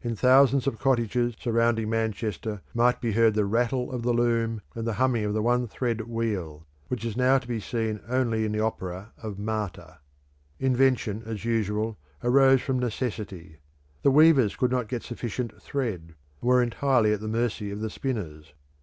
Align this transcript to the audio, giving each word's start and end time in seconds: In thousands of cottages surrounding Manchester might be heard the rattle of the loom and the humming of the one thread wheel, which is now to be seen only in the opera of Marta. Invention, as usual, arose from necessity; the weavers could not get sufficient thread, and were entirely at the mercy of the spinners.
In 0.00 0.16
thousands 0.16 0.66
of 0.66 0.78
cottages 0.78 1.34
surrounding 1.38 1.90
Manchester 1.90 2.62
might 2.72 2.98
be 2.98 3.12
heard 3.12 3.34
the 3.34 3.44
rattle 3.44 3.92
of 3.92 4.00
the 4.00 4.14
loom 4.14 4.62
and 4.74 4.86
the 4.86 4.94
humming 4.94 5.26
of 5.26 5.34
the 5.34 5.42
one 5.42 5.68
thread 5.68 6.00
wheel, 6.08 6.66
which 6.88 7.04
is 7.04 7.14
now 7.14 7.36
to 7.36 7.46
be 7.46 7.60
seen 7.60 8.00
only 8.08 8.46
in 8.46 8.52
the 8.52 8.58
opera 8.60 9.12
of 9.22 9.38
Marta. 9.38 9.98
Invention, 10.58 11.22
as 11.26 11.44
usual, 11.44 11.98
arose 12.24 12.62
from 12.62 12.78
necessity; 12.78 13.58
the 14.00 14.10
weavers 14.10 14.56
could 14.56 14.70
not 14.70 14.88
get 14.88 15.02
sufficient 15.02 15.60
thread, 15.60 16.14
and 16.40 16.48
were 16.48 16.62
entirely 16.62 17.12
at 17.12 17.20
the 17.20 17.28
mercy 17.28 17.70
of 17.70 17.80
the 17.80 17.90
spinners. 17.90 18.54